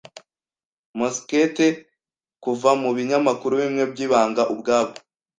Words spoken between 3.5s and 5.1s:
bimwe byibanga ubwabo.